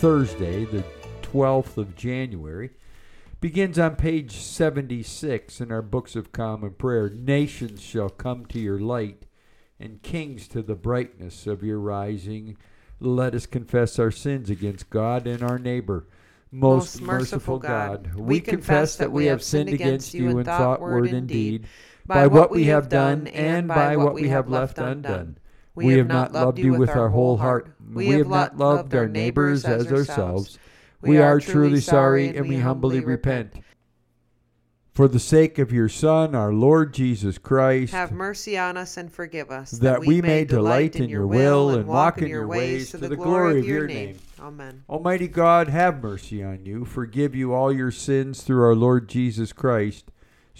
Thursday, 0.00 0.64
the 0.64 0.82
12th 1.20 1.76
of 1.76 1.94
January, 1.94 2.70
begins 3.38 3.78
on 3.78 3.96
page 3.96 4.36
76 4.36 5.60
in 5.60 5.70
our 5.70 5.82
Books 5.82 6.16
of 6.16 6.32
Common 6.32 6.70
Prayer. 6.70 7.10
Nations 7.10 7.82
shall 7.82 8.08
come 8.08 8.46
to 8.46 8.58
your 8.58 8.80
light, 8.80 9.26
and 9.78 10.02
kings 10.02 10.48
to 10.48 10.62
the 10.62 10.74
brightness 10.74 11.46
of 11.46 11.62
your 11.62 11.78
rising. 11.78 12.56
Let 12.98 13.34
us 13.34 13.44
confess 13.44 13.98
our 13.98 14.10
sins 14.10 14.48
against 14.48 14.88
God 14.88 15.26
and 15.26 15.42
our 15.42 15.58
neighbor. 15.58 16.06
Most, 16.50 17.02
merciful 17.02 17.58
God, 17.58 18.14
we 18.14 18.40
confess 18.40 18.96
that 18.96 19.12
we 19.12 19.26
have 19.26 19.42
sinned 19.42 19.68
against 19.68 20.14
you 20.14 20.38
in 20.38 20.44
thought, 20.44 20.80
word, 20.80 21.12
and 21.12 21.28
deed, 21.28 21.66
by 22.06 22.26
what 22.26 22.50
we 22.50 22.64
have 22.64 22.88
done 22.88 23.26
and 23.26 23.68
by 23.68 23.98
what 23.98 24.14
we 24.14 24.28
have 24.28 24.48
left 24.48 24.78
undone. 24.78 25.36
We 25.86 25.98
have 25.98 26.06
not 26.08 26.32
loved 26.32 26.58
you 26.58 26.74
with 26.74 26.90
our 26.90 27.08
whole 27.08 27.36
heart. 27.36 27.72
We 27.92 28.08
have 28.08 28.28
not 28.28 28.56
loved 28.56 28.94
our 28.94 29.08
neighbors 29.08 29.64
as 29.64 29.90
ourselves. 29.90 30.58
We 31.02 31.18
are 31.18 31.40
truly 31.40 31.80
sorry 31.80 32.36
and 32.36 32.48
we 32.48 32.58
humbly 32.58 33.00
repent. 33.00 33.54
For 34.92 35.06
the 35.08 35.20
sake 35.20 35.58
of 35.58 35.72
your 35.72 35.88
Son, 35.88 36.34
our 36.34 36.52
Lord 36.52 36.92
Jesus 36.92 37.38
Christ, 37.38 37.92
Have 37.92 38.12
mercy 38.12 38.58
on 38.58 38.76
us 38.76 38.96
and 38.96 39.10
forgive 39.10 39.50
us, 39.50 39.70
that 39.70 40.04
we 40.04 40.20
may 40.20 40.44
delight 40.44 40.96
in 40.96 41.08
your 41.08 41.26
will 41.26 41.70
and 41.70 41.86
walk 41.86 42.20
in 42.20 42.28
your 42.28 42.46
ways 42.46 42.90
to 42.90 42.98
the 42.98 43.16
glory 43.16 43.60
of 43.60 43.66
your 43.66 43.86
name. 43.86 44.18
Amen. 44.40 44.82
Almighty 44.90 45.28
God, 45.28 45.68
have 45.68 46.02
mercy 46.02 46.42
on 46.42 46.66
you, 46.66 46.84
forgive 46.84 47.34
you 47.34 47.54
all 47.54 47.72
your 47.72 47.92
sins 47.92 48.42
through 48.42 48.62
our 48.64 48.74
Lord 48.74 49.08
Jesus 49.08 49.52
Christ, 49.52 50.10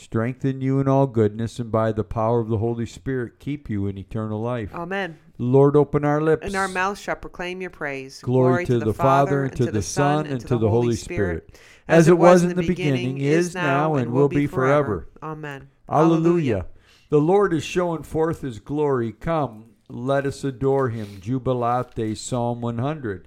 strengthen 0.00 0.60
you 0.60 0.80
in 0.80 0.88
all 0.88 1.06
goodness, 1.06 1.58
and 1.58 1.70
by 1.70 1.92
the 1.92 2.04
power 2.04 2.40
of 2.40 2.48
the 2.48 2.58
Holy 2.58 2.86
Spirit 2.86 3.38
keep 3.38 3.68
you 3.68 3.86
in 3.86 3.98
eternal 3.98 4.40
life. 4.40 4.74
Amen. 4.74 5.18
Lord, 5.38 5.76
open 5.76 6.04
our 6.04 6.20
lips. 6.20 6.46
And 6.46 6.56
our 6.56 6.68
mouth 6.68 6.98
shall 6.98 7.16
proclaim 7.16 7.60
your 7.60 7.70
praise. 7.70 8.20
Glory, 8.20 8.66
to, 8.66 8.78
the 8.78 8.92
Father, 8.92 9.44
and 9.44 9.56
to 9.56 9.70
the 9.70 9.82
Son, 9.82 10.26
and 10.26 10.40
to 10.40 10.58
the 10.58 10.68
Holy 10.68 10.96
Spirit, 10.96 11.58
as 11.88 12.08
it 12.08 12.18
was 12.18 12.42
in 12.42 12.56
the 12.56 12.66
beginning, 12.66 13.18
is 13.18 13.54
now, 13.54 13.94
and 13.94 14.12
will 14.12 14.28
be 14.28 14.46
forever. 14.46 15.08
Amen. 15.22 15.68
Alleluia. 15.88 16.66
The 17.08 17.20
Lord 17.20 17.52
is 17.52 17.64
showing 17.64 18.02
forth 18.02 18.42
his 18.42 18.60
glory. 18.60 19.12
Come, 19.12 19.70
let 19.88 20.26
us 20.26 20.44
adore 20.44 20.90
him. 20.90 21.20
Jubilate, 21.20 22.16
Psalm 22.16 22.60
100. 22.60 23.26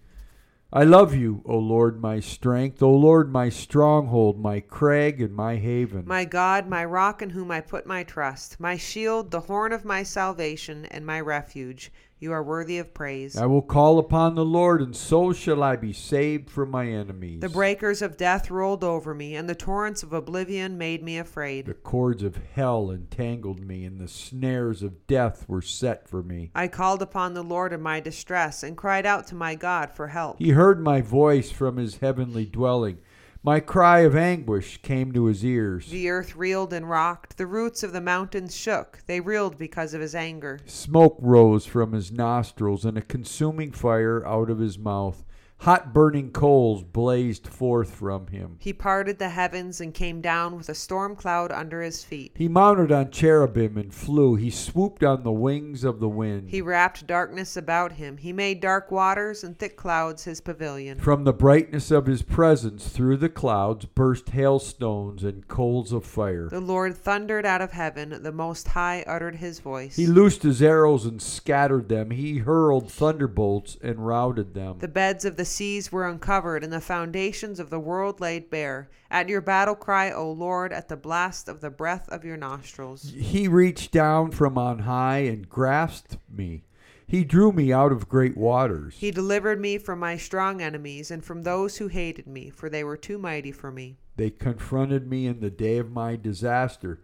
I 0.73 0.85
love 0.85 1.13
you, 1.13 1.41
O 1.43 1.57
Lord, 1.57 2.01
my 2.01 2.21
strength, 2.21 2.81
O 2.81 2.89
Lord, 2.89 3.29
my 3.29 3.49
stronghold, 3.49 4.39
my 4.39 4.61
crag 4.61 5.21
and 5.21 5.35
my 5.35 5.57
haven. 5.57 6.05
My 6.05 6.23
God, 6.23 6.65
my 6.65 6.85
rock 6.85 7.21
in 7.21 7.31
whom 7.31 7.51
I 7.51 7.59
put 7.59 7.85
my 7.85 8.03
trust, 8.03 8.57
my 8.57 8.77
shield, 8.77 9.31
the 9.31 9.41
horn 9.41 9.73
of 9.73 9.83
my 9.83 10.03
salvation, 10.03 10.85
and 10.85 11.05
my 11.05 11.19
refuge. 11.19 11.91
You 12.21 12.33
are 12.33 12.43
worthy 12.43 12.77
of 12.77 12.93
praise. 12.93 13.35
I 13.35 13.47
will 13.47 13.63
call 13.63 13.97
upon 13.97 14.35
the 14.35 14.45
Lord, 14.45 14.79
and 14.79 14.95
so 14.95 15.33
shall 15.33 15.63
I 15.63 15.75
be 15.75 15.91
saved 15.91 16.51
from 16.51 16.69
my 16.69 16.85
enemies. 16.85 17.39
The 17.39 17.49
breakers 17.49 18.03
of 18.03 18.15
death 18.15 18.51
rolled 18.51 18.83
over 18.83 19.15
me, 19.15 19.35
and 19.35 19.49
the 19.49 19.55
torrents 19.55 20.03
of 20.03 20.13
oblivion 20.13 20.77
made 20.77 21.01
me 21.01 21.17
afraid. 21.17 21.65
The 21.65 21.73
cords 21.73 22.21
of 22.21 22.37
hell 22.53 22.91
entangled 22.91 23.65
me, 23.65 23.85
and 23.85 23.99
the 23.99 24.07
snares 24.07 24.83
of 24.83 25.07
death 25.07 25.49
were 25.49 25.63
set 25.63 26.07
for 26.07 26.21
me. 26.21 26.51
I 26.53 26.67
called 26.67 27.01
upon 27.01 27.33
the 27.33 27.41
Lord 27.41 27.73
in 27.73 27.81
my 27.81 27.99
distress, 27.99 28.61
and 28.61 28.77
cried 28.77 29.07
out 29.07 29.25
to 29.27 29.35
my 29.35 29.55
God 29.55 29.91
for 29.91 30.09
help. 30.09 30.37
He 30.37 30.51
heard 30.51 30.79
my 30.79 31.01
voice 31.01 31.49
from 31.49 31.77
his 31.77 31.97
heavenly 31.97 32.45
dwelling. 32.45 32.99
My 33.43 33.59
cry 33.59 34.01
of 34.01 34.15
anguish 34.15 34.79
came 34.83 35.11
to 35.13 35.25
his 35.25 35.43
ears. 35.43 35.89
The 35.89 36.09
earth 36.11 36.35
reeled 36.35 36.73
and 36.73 36.87
rocked, 36.87 37.37
the 37.37 37.47
roots 37.47 37.81
of 37.81 37.91
the 37.91 37.99
mountains 37.99 38.55
shook. 38.55 38.99
They 39.07 39.19
reeled 39.19 39.57
because 39.57 39.95
of 39.95 40.01
his 40.01 40.13
anger. 40.13 40.59
Smoke 40.67 41.17
rose 41.19 41.65
from 41.65 41.93
his 41.93 42.11
nostrils, 42.11 42.85
and 42.85 42.99
a 42.99 43.01
consuming 43.01 43.71
fire 43.71 44.23
out 44.27 44.51
of 44.51 44.59
his 44.59 44.77
mouth. 44.77 45.23
Hot 45.61 45.93
burning 45.93 46.31
coals 46.31 46.81
blazed 46.81 47.47
forth 47.47 47.93
from 47.93 48.25
him. 48.25 48.55
He 48.57 48.73
parted 48.73 49.19
the 49.19 49.29
heavens 49.29 49.79
and 49.79 49.93
came 49.93 50.19
down 50.19 50.57
with 50.57 50.69
a 50.69 50.73
storm 50.73 51.15
cloud 51.15 51.51
under 51.51 51.83
his 51.83 52.03
feet. 52.03 52.31
He 52.33 52.47
mounted 52.47 52.91
on 52.91 53.11
cherubim 53.11 53.77
and 53.77 53.93
flew. 53.93 54.33
He 54.33 54.49
swooped 54.49 55.03
on 55.03 55.21
the 55.21 55.31
wings 55.31 55.83
of 55.83 55.99
the 55.99 56.09
wind. 56.09 56.49
He 56.49 56.63
wrapped 56.63 57.05
darkness 57.05 57.55
about 57.55 57.91
him. 57.91 58.17
He 58.17 58.33
made 58.33 58.59
dark 58.59 58.89
waters 58.89 59.43
and 59.43 59.55
thick 59.55 59.77
clouds 59.77 60.23
his 60.23 60.41
pavilion. 60.41 60.97
From 60.97 61.25
the 61.25 61.33
brightness 61.33 61.91
of 61.91 62.07
his 62.07 62.23
presence 62.23 62.87
through 62.87 63.17
the 63.17 63.29
clouds 63.29 63.85
burst 63.85 64.29
hailstones 64.29 65.23
and 65.23 65.47
coals 65.47 65.91
of 65.91 66.03
fire. 66.03 66.49
The 66.49 66.59
Lord 66.59 66.97
thundered 66.97 67.45
out 67.45 67.61
of 67.61 67.73
heaven. 67.73 68.23
The 68.23 68.31
Most 68.31 68.69
High 68.69 69.03
uttered 69.05 69.35
his 69.35 69.59
voice. 69.59 69.95
He 69.95 70.07
loosed 70.07 70.41
his 70.41 70.63
arrows 70.63 71.05
and 71.05 71.21
scattered 71.21 71.87
them. 71.87 72.09
He 72.09 72.39
hurled 72.39 72.91
thunderbolts 72.91 73.77
and 73.83 74.07
routed 74.07 74.55
them. 74.55 74.79
The 74.79 74.87
beds 74.87 75.23
of 75.23 75.35
the 75.35 75.50
seas 75.51 75.91
were 75.91 76.07
uncovered, 76.07 76.63
and 76.63 76.73
the 76.73 76.81
foundations 76.81 77.59
of 77.59 77.69
the 77.69 77.79
world 77.79 78.19
laid 78.19 78.49
bare. 78.49 78.89
At 79.09 79.29
your 79.29 79.41
battle 79.41 79.75
cry, 79.75 80.11
O 80.11 80.31
Lord, 80.31 80.71
at 80.71 80.87
the 80.87 80.97
blast 80.97 81.47
of 81.47 81.61
the 81.61 81.69
breath 81.69 82.07
of 82.09 82.25
your 82.25 82.37
nostrils. 82.37 83.11
He 83.11 83.47
reached 83.47 83.91
down 83.91 84.31
from 84.31 84.57
on 84.57 84.79
high 84.79 85.19
and 85.19 85.49
grasped 85.49 86.17
me. 86.29 86.63
He 87.05 87.25
drew 87.25 87.51
me 87.51 87.73
out 87.73 87.91
of 87.91 88.07
great 88.07 88.37
waters. 88.37 88.95
He 88.97 89.11
delivered 89.11 89.59
me 89.59 89.77
from 89.77 89.99
my 89.99 90.15
strong 90.15 90.61
enemies 90.61 91.11
and 91.11 91.23
from 91.23 91.43
those 91.43 91.77
who 91.77 91.89
hated 91.89 92.25
me, 92.25 92.49
for 92.49 92.69
they 92.69 92.85
were 92.85 92.95
too 92.95 93.17
mighty 93.17 93.51
for 93.51 93.69
me. 93.69 93.97
They 94.15 94.29
confronted 94.29 95.09
me 95.09 95.27
in 95.27 95.41
the 95.41 95.49
day 95.49 95.77
of 95.77 95.91
my 95.91 96.15
disaster, 96.15 97.01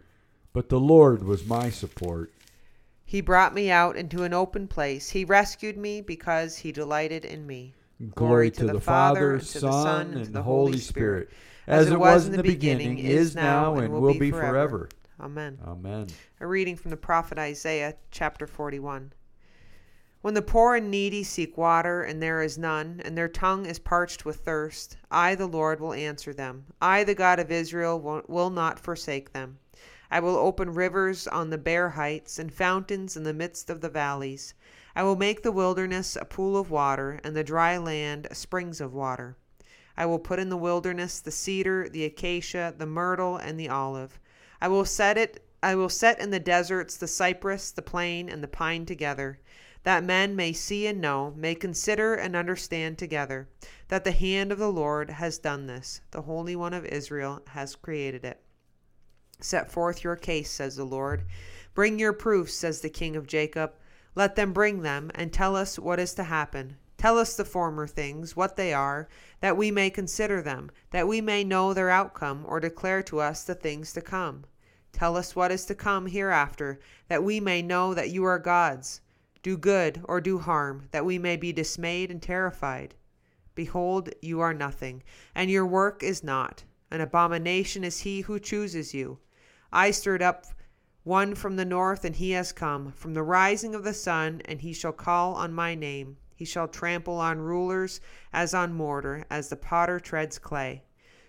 but 0.54 0.70
the 0.70 0.80
Lord 0.80 1.22
was 1.22 1.46
my 1.46 1.68
support. 1.68 2.32
He 3.04 3.20
brought 3.20 3.54
me 3.54 3.70
out 3.70 3.96
into 3.96 4.22
an 4.22 4.32
open 4.32 4.66
place. 4.68 5.10
He 5.10 5.24
rescued 5.24 5.76
me 5.76 6.00
because 6.00 6.56
he 6.56 6.72
delighted 6.72 7.24
in 7.24 7.46
me. 7.46 7.74
Glory 8.14 8.52
to 8.52 8.64
the 8.64 8.80
Father, 8.80 9.40
Son, 9.40 10.14
and 10.14 10.32
the 10.32 10.42
Holy 10.42 10.78
Spirit, 10.78 11.30
as 11.66 11.90
it 11.90 11.98
was 11.98 12.26
in 12.26 12.32
the 12.32 12.44
beginning, 12.44 12.98
is 12.98 13.34
now, 13.34 13.74
and 13.76 13.92
will 13.92 14.14
be 14.14 14.30
forever. 14.30 14.88
Amen. 15.20 15.58
Amen. 15.66 16.06
A 16.38 16.46
reading 16.46 16.76
from 16.76 16.92
the 16.92 16.96
prophet 16.96 17.38
Isaiah, 17.38 17.96
chapter 18.12 18.46
41. 18.46 19.12
When 20.20 20.34
the 20.34 20.42
poor 20.42 20.76
and 20.76 20.92
needy 20.92 21.24
seek 21.24 21.58
water, 21.58 22.02
and 22.02 22.22
there 22.22 22.40
is 22.40 22.56
none, 22.56 23.00
and 23.04 23.18
their 23.18 23.28
tongue 23.28 23.66
is 23.66 23.80
parched 23.80 24.24
with 24.24 24.44
thirst, 24.44 24.96
I, 25.10 25.34
the 25.34 25.48
Lord, 25.48 25.80
will 25.80 25.92
answer 25.92 26.32
them. 26.32 26.66
I, 26.80 27.02
the 27.02 27.16
God 27.16 27.40
of 27.40 27.50
Israel, 27.50 28.22
will 28.28 28.50
not 28.50 28.78
forsake 28.78 29.32
them. 29.32 29.58
I 30.08 30.20
will 30.20 30.36
open 30.36 30.72
rivers 30.72 31.26
on 31.26 31.50
the 31.50 31.58
bare 31.58 31.90
heights, 31.90 32.38
and 32.38 32.52
fountains 32.54 33.16
in 33.16 33.24
the 33.24 33.34
midst 33.34 33.70
of 33.70 33.80
the 33.80 33.90
valleys. 33.90 34.54
I 34.98 35.04
will 35.04 35.14
make 35.14 35.44
the 35.44 35.52
wilderness 35.52 36.16
a 36.16 36.24
pool 36.24 36.56
of 36.56 36.72
water, 36.72 37.20
and 37.22 37.36
the 37.36 37.44
dry 37.44 37.76
land 37.78 38.26
springs 38.32 38.80
of 38.80 38.92
water. 38.92 39.36
I 39.96 40.06
will 40.06 40.18
put 40.18 40.40
in 40.40 40.48
the 40.48 40.56
wilderness 40.56 41.20
the 41.20 41.30
cedar, 41.30 41.88
the 41.88 42.04
acacia, 42.04 42.74
the 42.76 42.84
myrtle, 42.84 43.36
and 43.36 43.60
the 43.60 43.68
olive. 43.68 44.18
I 44.60 44.66
will 44.66 44.84
set 44.84 45.16
it 45.16 45.46
I 45.62 45.76
will 45.76 45.88
set 45.88 46.18
in 46.18 46.30
the 46.30 46.40
deserts 46.40 46.96
the 46.96 47.06
cypress, 47.06 47.70
the 47.70 47.80
plane, 47.80 48.28
and 48.28 48.42
the 48.42 48.48
pine 48.48 48.86
together, 48.86 49.38
that 49.84 50.02
men 50.02 50.34
may 50.34 50.52
see 50.52 50.88
and 50.88 51.00
know, 51.00 51.32
may 51.36 51.54
consider 51.54 52.16
and 52.16 52.34
understand 52.34 52.98
together, 52.98 53.48
that 53.86 54.02
the 54.02 54.10
hand 54.10 54.50
of 54.50 54.58
the 54.58 54.72
Lord 54.72 55.10
has 55.10 55.38
done 55.38 55.66
this, 55.66 56.00
the 56.10 56.22
Holy 56.22 56.56
One 56.56 56.74
of 56.74 56.84
Israel 56.84 57.42
has 57.50 57.76
created 57.76 58.24
it. 58.24 58.42
Set 59.38 59.70
forth 59.70 60.02
your 60.02 60.16
case, 60.16 60.50
says 60.50 60.74
the 60.74 60.82
Lord. 60.82 61.24
Bring 61.72 62.00
your 62.00 62.12
proofs, 62.12 62.54
says 62.54 62.80
the 62.80 62.90
King 62.90 63.14
of 63.14 63.28
Jacob. 63.28 63.74
Let 64.18 64.34
them 64.34 64.52
bring 64.52 64.82
them, 64.82 65.12
and 65.14 65.32
tell 65.32 65.54
us 65.54 65.78
what 65.78 66.00
is 66.00 66.12
to 66.14 66.24
happen. 66.24 66.74
Tell 66.96 67.20
us 67.20 67.36
the 67.36 67.44
former 67.44 67.86
things, 67.86 68.34
what 68.34 68.56
they 68.56 68.74
are, 68.74 69.08
that 69.40 69.56
we 69.56 69.70
may 69.70 69.90
consider 69.90 70.42
them, 70.42 70.72
that 70.90 71.06
we 71.06 71.20
may 71.20 71.44
know 71.44 71.72
their 71.72 71.88
outcome, 71.88 72.44
or 72.48 72.58
declare 72.58 73.00
to 73.04 73.20
us 73.20 73.44
the 73.44 73.54
things 73.54 73.92
to 73.92 74.00
come. 74.00 74.44
Tell 74.90 75.16
us 75.16 75.36
what 75.36 75.52
is 75.52 75.64
to 75.66 75.76
come 75.76 76.06
hereafter, 76.06 76.80
that 77.06 77.22
we 77.22 77.38
may 77.38 77.62
know 77.62 77.94
that 77.94 78.10
you 78.10 78.24
are 78.24 78.40
gods. 78.40 79.02
Do 79.44 79.56
good 79.56 80.00
or 80.02 80.20
do 80.20 80.40
harm, 80.40 80.88
that 80.90 81.04
we 81.04 81.16
may 81.16 81.36
be 81.36 81.52
dismayed 81.52 82.10
and 82.10 82.20
terrified. 82.20 82.96
Behold, 83.54 84.10
you 84.20 84.40
are 84.40 84.52
nothing, 84.52 85.04
and 85.32 85.48
your 85.48 85.64
work 85.64 86.02
is 86.02 86.24
not. 86.24 86.64
An 86.90 87.00
abomination 87.00 87.84
is 87.84 88.00
he 88.00 88.22
who 88.22 88.40
chooses 88.40 88.92
you. 88.92 89.20
I 89.72 89.92
stirred 89.92 90.22
up 90.22 90.46
one 91.04 91.34
from 91.34 91.56
the 91.56 91.64
north, 91.64 92.04
and 92.04 92.16
he 92.16 92.32
has 92.32 92.52
come, 92.52 92.92
from 92.92 93.14
the 93.14 93.22
rising 93.22 93.74
of 93.74 93.84
the 93.84 93.94
sun, 93.94 94.42
and 94.44 94.60
he 94.60 94.72
shall 94.72 94.92
call 94.92 95.34
on 95.34 95.52
my 95.52 95.74
name. 95.74 96.16
He 96.34 96.44
shall 96.44 96.68
trample 96.68 97.18
on 97.18 97.38
rulers 97.38 98.00
as 98.32 98.54
on 98.54 98.72
mortar, 98.74 99.24
as 99.30 99.48
the 99.48 99.56
potter 99.56 99.98
treads 100.00 100.38
clay. 100.38 100.84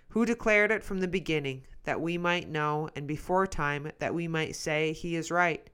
who 0.10 0.26
declared 0.26 0.72
it 0.72 0.84
from 0.84 1.00
the 1.00 1.08
beginning, 1.08 1.66
that 1.84 2.02
we 2.02 2.18
might 2.18 2.50
know, 2.50 2.90
and 2.96 3.08
before 3.08 3.48
time, 3.48 3.92
that 4.00 4.14
we 4.14 4.28
might 4.28 4.56
say, 4.56 4.92
He 4.92 5.16
is 5.16 5.32
right. 5.32 5.70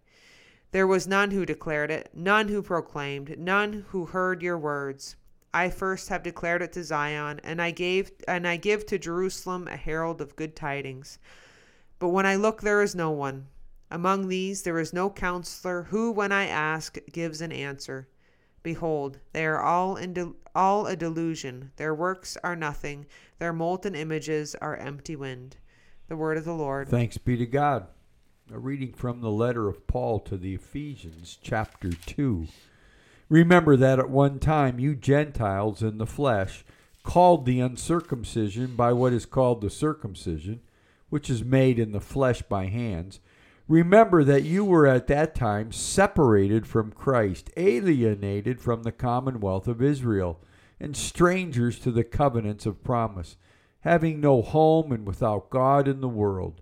There 0.71 0.87
was 0.87 1.07
none 1.07 1.31
who 1.31 1.45
declared 1.45 1.89
it, 1.89 2.09
none 2.13 2.49
who 2.49 2.61
proclaimed, 2.61 3.39
none 3.39 3.85
who 3.89 4.07
heard 4.07 4.41
your 4.41 4.57
words. 4.57 5.15
I 5.53 5.69
first 5.69 6.09
have 6.09 6.21
declared 6.21 6.61
it 6.61 6.73
to 6.73 6.83
Zion, 6.83 7.39
and 7.45 7.61
I 7.61 7.71
gave 7.71 8.11
and 8.27 8.45
I 8.45 8.57
give 8.57 8.85
to 8.87 8.99
Jerusalem 8.99 9.69
a 9.69 9.77
herald 9.77 10.19
of 10.19 10.35
good 10.35 10.53
tidings. 10.53 11.17
But 11.97 12.09
when 12.09 12.25
I 12.25 12.35
look 12.35 12.61
there 12.61 12.81
is 12.81 12.93
no 12.93 13.09
one. 13.11 13.47
Among 13.91 14.27
these 14.27 14.63
there 14.63 14.79
is 14.79 14.93
no 14.93 15.09
counselor 15.09 15.83
who 15.83 16.11
when 16.11 16.31
I 16.31 16.47
ask 16.47 16.97
gives 17.11 17.41
an 17.41 17.51
answer. 17.51 18.07
Behold, 18.63 19.19
they 19.31 19.45
are 19.45 19.61
all 19.61 19.95
in 19.95 20.13
de- 20.13 20.33
all 20.55 20.87
a 20.87 20.95
delusion. 20.95 21.71
Their 21.75 21.93
works 21.93 22.37
are 22.43 22.55
nothing. 22.55 23.05
Their 23.37 23.53
molten 23.53 23.93
images 23.93 24.55
are 24.55 24.75
empty 24.75 25.15
wind. 25.15 25.57
The 26.07 26.15
word 26.15 26.37
of 26.37 26.45
the 26.45 26.53
Lord. 26.53 26.89
Thanks 26.89 27.17
be 27.17 27.37
to 27.37 27.45
God. 27.45 27.87
A 28.51 28.57
reading 28.59 28.93
from 28.93 29.21
the 29.21 29.31
letter 29.31 29.67
of 29.67 29.85
Paul 29.87 30.19
to 30.21 30.37
the 30.37 30.55
Ephesians, 30.55 31.37
chapter 31.41 31.91
2. 31.91 32.47
Remember 33.29 33.75
that 33.75 33.99
at 33.99 34.09
one 34.09 34.39
time 34.39 34.79
you 34.79 34.95
Gentiles 34.95 35.81
in 35.81 35.97
the 35.97 36.05
flesh, 36.05 36.63
called 37.03 37.45
the 37.45 37.59
uncircumcision 37.59 38.75
by 38.75 38.93
what 38.93 39.13
is 39.13 39.25
called 39.25 39.61
the 39.61 39.69
circumcision, 39.69 40.61
which 41.09 41.29
is 41.29 41.43
made 41.43 41.79
in 41.79 41.91
the 41.91 42.01
flesh 42.01 42.41
by 42.43 42.65
hands, 42.65 43.19
remember 43.67 44.23
that 44.23 44.43
you 44.43 44.63
were 44.63 44.85
at 44.85 45.07
that 45.07 45.35
time 45.35 45.71
separated 45.71 46.67
from 46.67 46.91
Christ, 46.91 47.49
alienated 47.57 48.61
from 48.61 48.83
the 48.83 48.91
commonwealth 48.91 49.67
of 49.67 49.81
Israel, 49.81 50.39
and 50.79 50.95
strangers 50.95 51.79
to 51.79 51.91
the 51.91 52.03
covenants 52.03 52.65
of 52.65 52.83
promise, 52.83 53.37
having 53.81 54.19
no 54.19 54.41
home 54.41 54.91
and 54.91 55.05
without 55.05 55.49
God 55.49 55.87
in 55.87 56.01
the 56.01 56.09
world. 56.09 56.61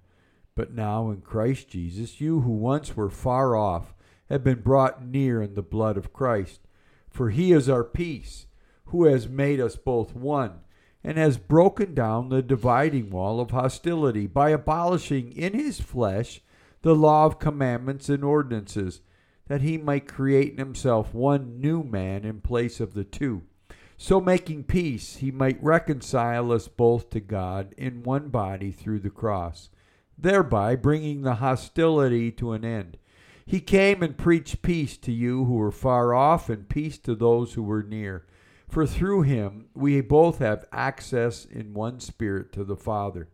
But 0.56 0.74
now 0.74 1.10
in 1.10 1.22
Christ 1.22 1.70
Jesus, 1.70 2.22
you 2.22 2.42
who 2.42 2.52
once 2.52 2.96
were 2.96 3.10
far 3.10 3.56
off 3.56 3.94
have 4.30 4.44
been 4.44 4.62
brought 4.62 5.04
near 5.06 5.42
in 5.42 5.56
the 5.56 5.62
blood 5.62 5.98
of 5.98 6.14
Christ. 6.14 6.62
For 7.10 7.30
he 7.30 7.52
is 7.52 7.70
our 7.70 7.84
peace, 7.84 8.48
who 8.86 9.06
has 9.06 9.28
made 9.28 9.60
us 9.60 9.76
both 9.76 10.16
one, 10.16 10.62
and 11.04 11.18
has 11.18 11.38
broken 11.38 11.94
down 11.94 12.30
the 12.30 12.42
dividing 12.42 13.10
wall 13.10 13.40
of 13.40 13.52
hostility 13.52 14.28
by 14.28 14.50
abolishing 14.50 15.32
in 15.32 15.54
his 15.54 15.80
flesh 15.82 16.42
the 16.84 16.96
law 16.96 17.26
of 17.26 17.40
commandments 17.40 18.08
and 18.08 18.24
ordinances, 18.24 19.02
that 19.48 19.62
he 19.62 19.78
might 19.78 20.08
create 20.08 20.54
in 20.54 20.58
himself 20.60 21.14
one 21.14 21.60
new 21.60 21.84
man 21.84 22.24
in 22.24 22.40
place 22.40 22.80
of 22.80 22.94
the 22.94 23.04
two. 23.04 23.42
So 23.98 24.22
making 24.22 24.66
peace, 24.66 25.18
he 25.18 25.32
might 25.32 25.62
reconcile 25.62 26.52
us 26.52 26.68
both 26.68 27.10
to 27.10 27.20
God 27.20 27.74
in 27.78 28.04
one 28.04 28.30
body 28.30 28.72
through 28.72 29.00
the 29.00 29.10
cross 29.10 29.70
thereby 30.18 30.76
bringing 30.76 31.22
the 31.22 31.36
hostility 31.36 32.32
to 32.32 32.52
an 32.54 32.64
end. 32.64 32.98
He 33.46 33.60
came 33.60 34.02
and 34.02 34.18
preached 34.18 34.62
peace 34.62 34.96
to 34.98 35.12
you 35.12 35.46
who 35.46 35.56
were 35.56 35.72
far 35.72 36.14
off 36.14 36.50
and 36.50 36.70
peace 36.70 36.98
to 37.00 37.16
those 37.16 37.54
who 37.54 37.64
were 37.64 37.84
near. 37.84 38.26
For 38.70 38.88
through 38.88 39.24
him 39.24 39.66
we 39.74 40.00
both 40.02 40.40
have 40.40 40.66
access 40.72 41.46
in 41.46 41.74
one 41.74 42.00
spirit 42.00 42.52
to 42.54 42.64
the 42.64 42.78
Father. 42.78 43.28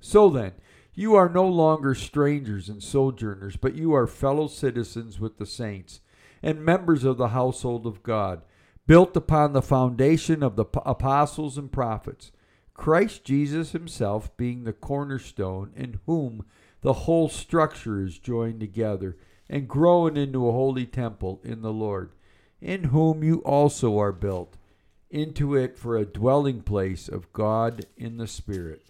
So 0.00 0.30
then, 0.30 0.52
you 0.94 1.14
are 1.14 1.28
no 1.28 1.46
longer 1.46 1.94
strangers 1.94 2.68
and 2.68 2.82
sojourners, 2.82 3.56
but 3.56 3.74
you 3.74 3.94
are 3.94 4.06
fellow 4.06 4.48
citizens 4.48 5.20
with 5.20 5.38
the 5.38 5.46
saints 5.46 6.00
and 6.42 6.64
members 6.64 7.04
of 7.04 7.16
the 7.16 7.28
household 7.28 7.86
of 7.86 8.02
God, 8.02 8.42
built 8.86 9.16
upon 9.16 9.52
the 9.52 9.62
foundation 9.62 10.42
of 10.42 10.56
the 10.56 10.64
apostles 10.84 11.56
and 11.58 11.70
prophets 11.70 12.32
Christ 12.80 13.24
Jesus 13.24 13.72
himself 13.72 14.34
being 14.38 14.64
the 14.64 14.72
cornerstone, 14.72 15.70
in 15.76 16.00
whom 16.06 16.46
the 16.80 16.94
whole 16.94 17.28
structure 17.28 18.02
is 18.02 18.18
joined 18.18 18.60
together 18.60 19.18
and 19.50 19.68
growing 19.68 20.16
into 20.16 20.48
a 20.48 20.52
holy 20.52 20.86
temple 20.86 21.42
in 21.44 21.60
the 21.60 21.74
Lord, 21.74 22.12
in 22.58 22.84
whom 22.84 23.22
you 23.22 23.40
also 23.40 23.98
are 23.98 24.12
built 24.12 24.56
into 25.10 25.54
it 25.54 25.76
for 25.76 25.98
a 25.98 26.06
dwelling 26.06 26.62
place 26.62 27.06
of 27.06 27.30
God 27.34 27.84
in 27.98 28.16
the 28.16 28.26
Spirit. 28.26 28.82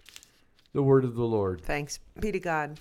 The 0.73 0.83
word 0.83 1.03
of 1.05 1.15
the 1.15 1.23
Lord. 1.23 1.61
Thanks 1.61 1.99
be 2.19 2.31
to 2.31 2.39
God. 2.39 2.79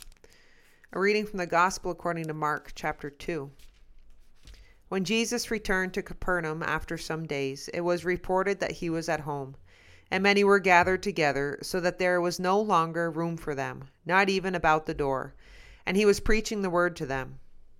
A 0.92 1.00
reading 1.00 1.26
from 1.26 1.38
the 1.38 1.46
Gospel 1.46 1.90
according 1.90 2.24
to 2.24 2.34
Mark, 2.34 2.72
chapter 2.74 3.10
2. 3.10 3.50
When 4.88 5.04
Jesus 5.04 5.50
returned 5.50 5.94
to 5.94 6.02
Capernaum 6.02 6.62
after 6.62 6.98
some 6.98 7.26
days, 7.26 7.68
it 7.74 7.80
was 7.80 8.04
reported 8.04 8.60
that 8.60 8.72
he 8.72 8.90
was 8.90 9.08
at 9.08 9.20
home 9.20 9.56
and 10.10 10.22
many 10.22 10.42
were 10.42 10.58
gathered 10.58 11.02
together, 11.02 11.56
so 11.62 11.78
that 11.78 11.98
there 11.98 12.20
was 12.20 12.40
no 12.40 12.60
longer 12.60 13.10
room 13.10 13.36
for 13.36 13.54
them, 13.54 13.84
not 14.04 14.28
even 14.28 14.56
about 14.56 14.86
the 14.86 14.94
door. 14.94 15.34
And 15.86 15.96
he 15.96 16.04
was 16.04 16.18
preaching 16.18 16.62
the 16.62 16.70
word 16.70 16.96
to 16.96 17.06
them. 17.06 17.38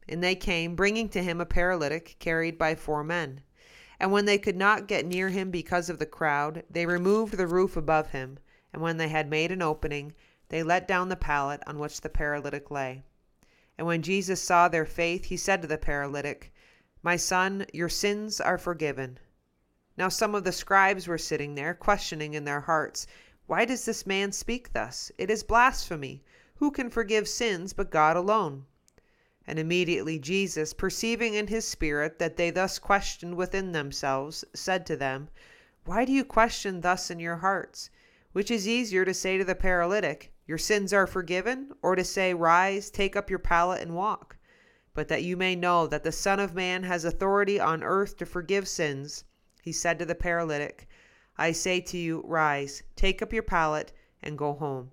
And 0.08 0.22
they 0.22 0.36
came, 0.36 0.76
bringing 0.76 1.08
to 1.10 1.22
him 1.22 1.40
a 1.40 1.46
paralytic 1.46 2.16
carried 2.20 2.56
by 2.56 2.76
four 2.76 3.02
men. 3.02 3.40
And 3.98 4.12
when 4.12 4.26
they 4.26 4.38
could 4.38 4.56
not 4.56 4.86
get 4.86 5.04
near 5.04 5.28
him 5.28 5.50
because 5.50 5.90
of 5.90 5.98
the 5.98 6.06
crowd, 6.06 6.62
they 6.70 6.86
removed 6.86 7.36
the 7.36 7.48
roof 7.48 7.76
above 7.76 8.10
him. 8.10 8.38
And 8.72 8.80
when 8.80 8.96
they 8.98 9.08
had 9.08 9.28
made 9.28 9.50
an 9.50 9.62
opening, 9.62 10.14
they 10.48 10.62
let 10.62 10.86
down 10.86 11.08
the 11.08 11.16
pallet 11.16 11.62
on 11.66 11.78
which 11.78 12.00
the 12.00 12.08
paralytic 12.08 12.70
lay. 12.70 13.02
And 13.78 13.86
when 13.86 14.02
Jesus 14.02 14.42
saw 14.42 14.68
their 14.68 14.84
faith, 14.84 15.24
he 15.24 15.36
said 15.36 15.62
to 15.62 15.68
the 15.68 15.78
paralytic, 15.78 16.52
My 17.02 17.16
son, 17.16 17.66
your 17.72 17.88
sins 17.88 18.40
are 18.40 18.58
forgiven. 18.58 19.18
Now 19.96 20.08
some 20.08 20.34
of 20.34 20.44
the 20.44 20.52
scribes 20.52 21.08
were 21.08 21.18
sitting 21.18 21.54
there, 21.54 21.74
questioning 21.74 22.34
in 22.34 22.44
their 22.44 22.60
hearts, 22.60 23.06
Why 23.46 23.64
does 23.64 23.84
this 23.84 24.06
man 24.06 24.32
speak 24.32 24.72
thus? 24.72 25.10
It 25.18 25.30
is 25.30 25.42
blasphemy. 25.42 26.22
Who 26.56 26.70
can 26.70 26.90
forgive 26.90 27.28
sins 27.28 27.72
but 27.72 27.90
God 27.90 28.16
alone? 28.16 28.66
And 29.46 29.58
immediately 29.58 30.18
Jesus, 30.18 30.74
perceiving 30.74 31.34
in 31.34 31.46
his 31.46 31.66
spirit 31.66 32.18
that 32.18 32.36
they 32.36 32.50
thus 32.50 32.78
questioned 32.78 33.36
within 33.36 33.72
themselves, 33.72 34.44
said 34.54 34.84
to 34.86 34.96
them, 34.96 35.28
Why 35.84 36.04
do 36.04 36.12
you 36.12 36.24
question 36.24 36.82
thus 36.82 37.10
in 37.10 37.18
your 37.18 37.36
hearts? 37.36 37.90
Which 38.32 38.50
is 38.50 38.68
easier 38.68 39.04
to 39.04 39.12
say 39.12 39.38
to 39.38 39.44
the 39.44 39.54
paralytic, 39.54 40.32
Your 40.46 40.58
sins 40.58 40.92
are 40.92 41.06
forgiven, 41.06 41.72
or 41.82 41.96
to 41.96 42.04
say, 42.04 42.32
Rise, 42.32 42.90
take 42.90 43.16
up 43.16 43.28
your 43.28 43.38
pallet, 43.38 43.82
and 43.82 43.96
walk? 43.96 44.36
But 44.94 45.08
that 45.08 45.24
you 45.24 45.36
may 45.36 45.56
know 45.56 45.86
that 45.86 46.04
the 46.04 46.12
Son 46.12 46.38
of 46.38 46.54
Man 46.54 46.84
has 46.84 47.04
authority 47.04 47.58
on 47.58 47.82
earth 47.82 48.16
to 48.18 48.26
forgive 48.26 48.68
sins, 48.68 49.24
he 49.62 49.72
said 49.72 49.98
to 49.98 50.06
the 50.06 50.14
paralytic, 50.14 50.88
I 51.36 51.52
say 51.52 51.80
to 51.80 51.98
you, 51.98 52.22
rise, 52.24 52.82
take 52.96 53.20
up 53.20 53.32
your 53.32 53.42
pallet, 53.42 53.92
and 54.22 54.38
go 54.38 54.52
home. 54.52 54.92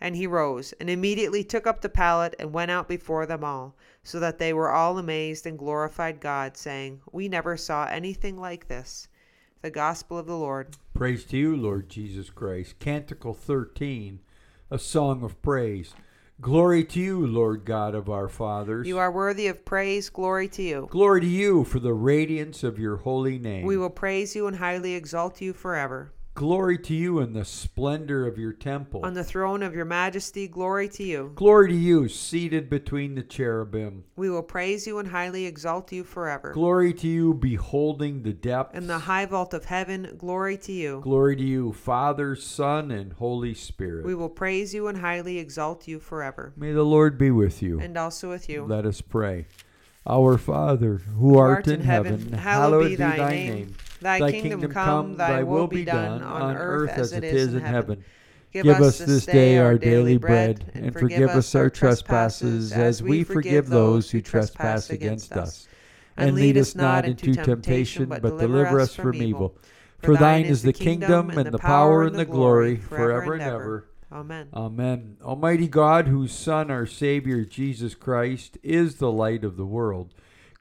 And 0.00 0.14
he 0.14 0.26
rose, 0.26 0.72
and 0.74 0.90
immediately 0.90 1.42
took 1.42 1.66
up 1.66 1.80
the 1.80 1.88
pallet, 1.88 2.34
and 2.38 2.52
went 2.52 2.70
out 2.70 2.86
before 2.86 3.26
them 3.26 3.44
all, 3.44 3.76
so 4.02 4.20
that 4.20 4.38
they 4.38 4.52
were 4.52 4.70
all 4.70 4.98
amazed 4.98 5.46
and 5.46 5.58
glorified 5.58 6.20
God, 6.20 6.56
saying, 6.56 7.00
We 7.12 7.28
never 7.28 7.56
saw 7.56 7.86
anything 7.86 8.36
like 8.36 8.68
this. 8.68 9.08
The 9.64 9.70
Gospel 9.70 10.18
of 10.18 10.26
the 10.26 10.36
Lord. 10.36 10.76
Praise 10.92 11.24
to 11.24 11.38
you, 11.38 11.56
Lord 11.56 11.88
Jesus 11.88 12.28
Christ. 12.28 12.78
Canticle 12.80 13.32
13, 13.32 14.20
a 14.70 14.78
song 14.78 15.22
of 15.22 15.40
praise. 15.40 15.94
Glory 16.38 16.84
to 16.84 17.00
you, 17.00 17.26
Lord 17.26 17.64
God 17.64 17.94
of 17.94 18.10
our 18.10 18.28
fathers. 18.28 18.86
You 18.86 18.98
are 18.98 19.10
worthy 19.10 19.46
of 19.46 19.64
praise. 19.64 20.10
Glory 20.10 20.48
to 20.48 20.62
you. 20.62 20.86
Glory 20.90 21.22
to 21.22 21.26
you 21.26 21.64
for 21.64 21.78
the 21.78 21.94
radiance 21.94 22.62
of 22.62 22.78
your 22.78 22.96
holy 22.96 23.38
name. 23.38 23.64
We 23.64 23.78
will 23.78 23.88
praise 23.88 24.36
you 24.36 24.46
and 24.48 24.56
highly 24.58 24.92
exalt 24.92 25.40
you 25.40 25.54
forever. 25.54 26.12
Glory 26.34 26.76
to 26.78 26.94
you 26.94 27.20
in 27.20 27.32
the 27.32 27.44
splendor 27.44 28.26
of 28.26 28.38
your 28.38 28.52
temple. 28.52 29.02
On 29.04 29.14
the 29.14 29.22
throne 29.22 29.62
of 29.62 29.72
your 29.72 29.84
majesty, 29.84 30.48
glory 30.48 30.88
to 30.88 31.04
you. 31.04 31.30
Glory 31.36 31.68
to 31.68 31.76
you, 31.76 32.08
seated 32.08 32.68
between 32.68 33.14
the 33.14 33.22
cherubim. 33.22 34.02
We 34.16 34.28
will 34.28 34.42
praise 34.42 34.84
you 34.84 34.98
and 34.98 35.06
highly 35.06 35.46
exalt 35.46 35.92
you 35.92 36.02
forever. 36.02 36.50
Glory 36.52 36.92
to 36.94 37.06
you, 37.06 37.34
beholding 37.34 38.24
the 38.24 38.32
depths. 38.32 38.76
In 38.76 38.88
the 38.88 38.98
high 38.98 39.26
vault 39.26 39.54
of 39.54 39.66
heaven, 39.66 40.16
glory 40.18 40.56
to 40.58 40.72
you. 40.72 41.00
Glory 41.04 41.36
to 41.36 41.44
you, 41.44 41.72
Father, 41.72 42.34
Son, 42.34 42.90
and 42.90 43.12
Holy 43.12 43.54
Spirit. 43.54 44.04
We 44.04 44.16
will 44.16 44.28
praise 44.28 44.74
you 44.74 44.88
and 44.88 44.98
highly 44.98 45.38
exalt 45.38 45.86
you 45.86 46.00
forever. 46.00 46.52
May 46.56 46.72
the 46.72 46.82
Lord 46.82 47.16
be 47.16 47.30
with 47.30 47.62
you. 47.62 47.78
And 47.78 47.96
also 47.96 48.28
with 48.28 48.48
you. 48.48 48.64
Let 48.64 48.86
us 48.86 49.00
pray. 49.00 49.46
Our 50.06 50.36
Father, 50.36 50.96
who, 50.96 51.38
art, 51.38 51.56
art, 51.56 51.68
in 51.68 51.80
heaven, 51.80 52.20
heaven 52.20 52.32
hallowed 52.34 52.88
be 52.90 52.96
thy, 52.96 53.16
name. 53.16 53.54
name. 53.54 53.74
Thy, 54.00 54.18
thy 54.18 54.30
kingdom, 54.32 54.60
kingdom 54.60 54.72
come, 54.72 55.16
thy 55.16 55.42
will 55.42 55.66
be 55.66 55.84
done, 55.84 56.22
on 56.22 56.56
earth 56.56 56.90
as 56.90 57.12
it 57.12 57.24
is 57.24 57.54
in 57.54 57.60
heaven. 57.60 58.04
Give 58.52 58.66
us 58.68 58.98
this 58.98 59.24
day 59.24 59.58
our 59.58 59.78
daily 59.78 60.18
bread, 60.18 60.70
and 60.74 60.92
forgive 60.92 61.30
us 61.30 61.54
our 61.54 61.70
trespasses, 61.70 62.70
as 62.72 63.02
we 63.02 63.24
forgive 63.24 63.68
those 63.68 64.10
who 64.10 64.20
trespass 64.20 64.90
against 64.90 65.32
us. 65.32 65.66
And 66.16 66.36
lead 66.36 66.58
us 66.58 66.74
not 66.74 67.06
into 67.06 67.34
temptation, 67.34 68.08
but 68.08 68.20
deliver 68.20 68.78
us 68.78 68.94
from 68.94 69.14
evil. 69.14 69.56
For 70.02 70.16
thine 70.16 70.44
is 70.44 70.62
the 70.62 70.72
kingdom, 70.74 71.30
and 71.30 71.52
the 71.52 71.58
power, 71.58 72.04
and 72.04 72.14
the 72.14 72.26
glory, 72.26 72.76
forever 72.76 73.34
and 73.34 73.42
ever. 73.42 73.86
Amen. 74.14 74.48
Amen. 74.54 75.16
Almighty 75.22 75.66
God, 75.66 76.06
whose 76.06 76.32
Son, 76.32 76.70
our 76.70 76.86
Savior, 76.86 77.44
Jesus 77.44 77.94
Christ, 77.96 78.56
is 78.62 78.96
the 78.96 79.10
light 79.10 79.44
of 79.44 79.56
the 79.56 79.66
world, 79.66 80.14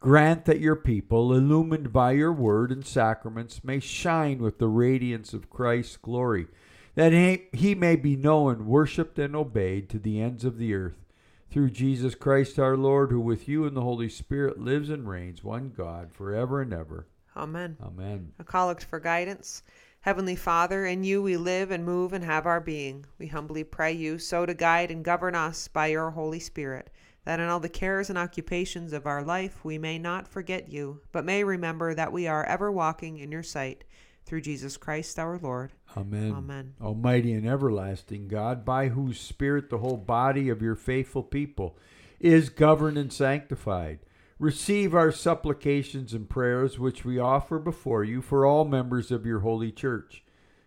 Grant 0.04 0.44
that 0.44 0.60
your 0.60 0.76
people, 0.76 1.34
illumined 1.34 1.94
by 1.94 2.12
your 2.12 2.34
word 2.34 2.74
and 2.74 2.86
sacraments, 2.86 3.64
may 3.64 3.80
shine 3.80 4.40
with 4.40 4.58
the 4.58 4.68
radiance 4.68 5.34
of 5.34 5.50
Christ's 5.50 5.96
glory, 5.96 6.48
that 6.96 7.14
he, 7.54 7.74
may 7.74 7.96
be 7.96 8.18
known, 8.18 8.66
worshipped, 8.66 9.18
and 9.18 9.34
obeyed 9.34 9.90
to 9.90 10.00
the 10.00 10.20
ends 10.20 10.44
of 10.44 10.58
the 10.58 10.74
earth. 10.74 11.06
Through 11.50 11.70
Jesus 11.70 12.16
Christ 12.16 12.60
our 12.60 12.76
Lord, 12.76 13.12
who 13.12 13.22
with 13.22 13.48
you 13.48 13.64
and 13.64 13.78
the 13.78 13.82
Holy 13.82 14.10
Spirit 14.10 14.60
lives 14.60 14.90
and 14.90 15.08
reigns, 15.08 15.42
one 15.42 15.72
God, 15.74 16.12
forever 16.12 16.62
and 16.62 16.74
ever. 16.74 17.08
Amen. 17.38 17.78
Amen. 17.82 18.34
A 18.40 18.44
collect 18.44 18.84
for 18.84 19.00
guidance. 19.00 19.64
Heavenly 20.04 20.36
Father, 20.36 20.86
in 20.86 21.06
you 21.06 21.22
we 21.22 21.38
live 21.38 21.72
and 21.72 21.86
move 21.86 22.12
and 22.12 22.26
have 22.26 22.46
our 22.46 22.60
being. 22.60 23.06
We 23.20 23.28
humbly 23.28 23.64
pray 23.64 23.94
you 23.94 24.20
so 24.20 24.46
to 24.46 24.54
guide 24.54 24.92
and 24.92 25.02
govern 25.02 25.34
us 25.34 25.70
by 25.70 25.88
your 25.88 26.12
Holy 26.12 26.42
Spirit, 26.42 26.90
that 27.24 27.40
in 27.40 27.48
all 27.48 27.62
the 27.62 27.70
cares 27.70 28.10
and 28.10 28.20
occupations 28.20 28.92
of 28.92 29.08
our 29.08 29.24
life 29.24 29.64
we 29.64 29.78
may 29.78 29.98
not 29.98 30.28
forget 30.28 30.68
you, 30.68 31.00
but 31.14 31.24
may 31.24 31.46
remember 31.46 31.94
that 31.94 32.12
we 32.12 32.28
are 32.28 32.44
ever 32.44 32.70
walking 32.70 33.18
in 33.20 33.32
your 33.32 33.44
sight. 33.44 33.86
Through 34.26 34.42
Jesus 34.42 34.76
Christ 34.76 35.18
our 35.18 35.38
Lord. 35.38 35.72
Amen. 35.96 36.34
Amen. 36.34 36.74
Almighty 36.82 37.32
and 37.32 37.48
everlasting 37.48 38.28
God, 38.28 38.66
by 38.66 38.90
whose 38.90 39.22
Spirit 39.22 39.70
the 39.70 39.78
whole 39.78 39.96
body 39.96 40.50
of 40.50 40.62
your 40.62 40.76
faithful 40.76 41.24
people 41.24 41.78
is 42.20 42.50
governed 42.50 42.98
and 42.98 43.14
sanctified. 43.14 44.00
Receive 44.40 44.96
our 44.96 45.12
supplications 45.12 46.14
and 46.14 46.30
prayers 46.30 46.80
which 46.80 47.06
we 47.06 47.20
offer 47.20 47.60
before 47.60 48.04
you 48.04 48.22
for 48.22 48.46
all 48.46 48.66
members 48.66 49.12
of 49.12 49.26
your 49.26 49.40
holy 49.40 49.72
church, 49.72 50.24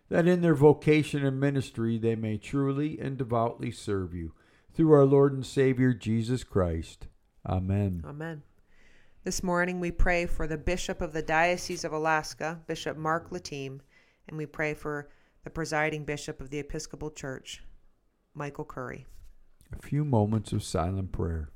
that 0.09 0.27
in 0.27 0.41
their 0.41 0.55
vocation 0.55 1.25
and 1.25 1.39
ministry 1.39 1.97
they 1.97 2.15
may 2.15 2.37
truly 2.37 2.99
and 2.99 3.17
devoutly 3.17 3.71
serve 3.71 4.13
you. 4.13 4.33
Through 4.73 4.93
our 4.93 5.05
Lord 5.05 5.33
and 5.33 5.45
Savior 5.45 5.93
Jesus 5.93 6.43
Christ. 6.43 7.07
Amen. 7.45 8.03
Amen. 8.05 8.43
This 9.23 9.43
morning 9.43 9.79
we 9.79 9.91
pray 9.91 10.25
for 10.25 10.47
the 10.47 10.57
Bishop 10.57 11.01
of 11.01 11.11
the 11.11 11.21
Diocese 11.21 11.83
of 11.83 11.91
Alaska, 11.91 12.61
Bishop 12.67 12.95
Mark 12.95 13.29
Lattime, 13.31 13.81
and 14.27 14.37
we 14.37 14.45
pray 14.45 14.73
for 14.73 15.09
the 15.43 15.49
presiding 15.49 16.05
bishop 16.05 16.39
of 16.39 16.49
the 16.49 16.59
Episcopal 16.59 17.11
Church, 17.11 17.63
Michael 18.33 18.65
Curry. 18.65 19.05
A 19.77 19.81
few 19.85 20.05
moments 20.05 20.53
of 20.53 20.63
silent 20.63 21.11
prayer. 21.11 21.49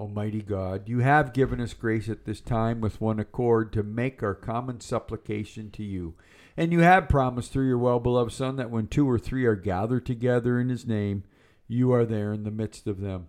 Almighty 0.00 0.40
God, 0.40 0.88
you 0.88 1.00
have 1.00 1.34
given 1.34 1.60
us 1.60 1.74
grace 1.74 2.08
at 2.08 2.24
this 2.24 2.40
time 2.40 2.80
with 2.80 3.02
one 3.02 3.20
accord 3.20 3.70
to 3.74 3.82
make 3.82 4.22
our 4.22 4.34
common 4.34 4.80
supplication 4.80 5.70
to 5.72 5.82
you. 5.82 6.14
And 6.56 6.72
you 6.72 6.80
have 6.80 7.06
promised 7.06 7.52
through 7.52 7.68
your 7.68 7.76
well 7.76 8.00
beloved 8.00 8.32
Son 8.32 8.56
that 8.56 8.70
when 8.70 8.86
two 8.86 9.08
or 9.08 9.18
three 9.18 9.44
are 9.44 9.56
gathered 9.56 10.06
together 10.06 10.58
in 10.58 10.70
his 10.70 10.86
name, 10.86 11.24
you 11.68 11.92
are 11.92 12.06
there 12.06 12.32
in 12.32 12.44
the 12.44 12.50
midst 12.50 12.86
of 12.86 13.02
them. 13.02 13.26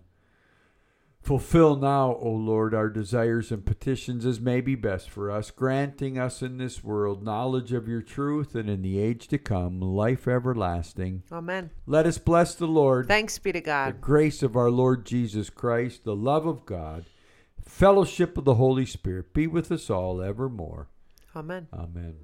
Fulfill 1.22 1.76
now, 1.76 2.16
O 2.16 2.30
Lord, 2.30 2.74
our 2.74 2.88
desires 2.88 3.52
and 3.52 3.64
petitions 3.64 4.26
as 4.26 4.40
may 4.40 4.60
be 4.60 4.74
best 4.74 5.08
for 5.08 5.30
us, 5.30 5.52
granting 5.52 6.18
us 6.18 6.42
in 6.42 6.58
this 6.58 6.82
world 6.82 7.22
knowledge 7.22 7.72
of 7.72 7.86
your 7.86 8.02
truth 8.02 8.56
and 8.56 8.68
in 8.68 8.82
the 8.82 8.98
age 8.98 9.28
to 9.28 9.38
come 9.38 9.80
life 9.80 10.26
everlasting. 10.26 11.22
Amen. 11.30 11.70
Let 11.86 12.06
us 12.06 12.18
bless 12.18 12.56
the 12.56 12.66
Lord. 12.66 13.06
Thanks 13.06 13.38
be 13.38 13.52
to 13.52 13.60
God. 13.60 13.94
The 13.94 13.98
grace 13.98 14.42
of 14.42 14.56
our 14.56 14.70
Lord 14.70 15.06
Jesus 15.06 15.48
Christ, 15.48 16.02
the 16.02 16.16
love 16.16 16.44
of 16.44 16.66
God, 16.66 17.04
fellowship 17.64 18.36
of 18.36 18.44
the 18.44 18.54
Holy 18.54 18.84
Spirit 18.84 19.32
be 19.32 19.46
with 19.46 19.70
us 19.70 19.90
all 19.90 20.20
evermore. 20.20 20.88
Amen. 21.36 21.68
Amen. 21.72 22.16